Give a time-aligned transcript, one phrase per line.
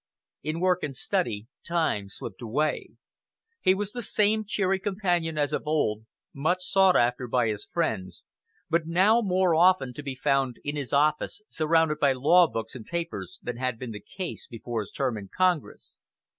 [0.41, 2.89] In work and study time slipped away.
[3.61, 8.23] He was the same cheery companion as of old, much sought after by his friends,
[8.67, 12.83] but now more often to be found in his office surrounded by law books and
[12.87, 16.01] papers than had been the case before his term in Congress.